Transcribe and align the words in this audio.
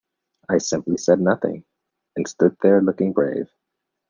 I 0.49 0.57
simply 0.57 0.97
said 0.97 1.19
nothing, 1.19 1.63
and 2.15 2.27
stood 2.27 2.57
there 2.63 2.81
looking 2.81 3.13
brave. 3.13 3.47